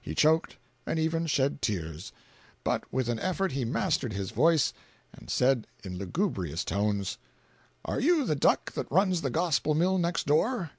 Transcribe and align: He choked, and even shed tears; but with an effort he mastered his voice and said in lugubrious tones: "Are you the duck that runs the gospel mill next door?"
He 0.00 0.14
choked, 0.14 0.58
and 0.86 0.96
even 0.96 1.26
shed 1.26 1.60
tears; 1.60 2.12
but 2.62 2.84
with 2.92 3.08
an 3.08 3.18
effort 3.18 3.50
he 3.50 3.64
mastered 3.64 4.12
his 4.12 4.30
voice 4.30 4.72
and 5.12 5.28
said 5.28 5.66
in 5.82 5.98
lugubrious 5.98 6.62
tones: 6.62 7.18
"Are 7.84 7.98
you 7.98 8.24
the 8.24 8.36
duck 8.36 8.70
that 8.74 8.88
runs 8.92 9.22
the 9.22 9.28
gospel 9.30 9.74
mill 9.74 9.98
next 9.98 10.24
door?" 10.26 10.70